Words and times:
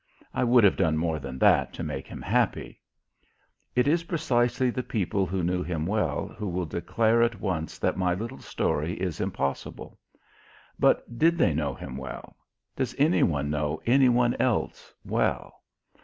I 0.33 0.43
would 0.43 0.63
have 0.63 0.77
done 0.77 0.97
more 0.97 1.19
than 1.19 1.37
that 1.37 1.73
to 1.73 1.83
make 1.83 2.07
him 2.07 2.23
happy. 2.23 2.81
It 3.75 3.87
is 3.87 4.05
precisely 4.05 4.71
the 4.71 4.81
people 4.81 5.27
who 5.27 5.43
knew 5.43 5.61
him 5.61 5.85
well 5.85 6.27
who 6.29 6.47
will 6.49 6.65
declare 6.65 7.21
at 7.21 7.39
once 7.39 7.77
that 7.77 7.97
my 7.97 8.15
little 8.15 8.39
story 8.39 8.93
is 8.93 9.21
impossible. 9.21 9.99
But 10.79 11.19
did 11.19 11.37
they 11.37 11.53
know 11.53 11.75
him 11.75 11.97
well? 11.97 12.35
Does 12.75 12.95
any 12.97 13.21
one 13.21 13.51
know 13.51 13.79
any 13.85 14.09
one 14.09 14.33
else 14.39 14.91
well? 15.05 15.61